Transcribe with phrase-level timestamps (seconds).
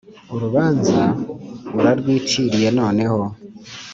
[0.35, 1.01] urubanza
[1.77, 3.19] ura rwiciriye noneho